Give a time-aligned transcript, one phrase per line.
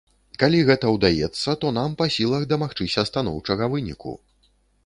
[0.43, 4.19] Калі гэта ўдаецца, то нам па сілах дамагчыся станоўчага выніку.